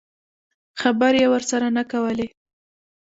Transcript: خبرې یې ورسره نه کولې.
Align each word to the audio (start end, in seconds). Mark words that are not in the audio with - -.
خبرې 0.81 1.19
یې 1.23 1.27
ورسره 1.33 1.67
نه 1.77 1.83
کولې. 1.91 2.27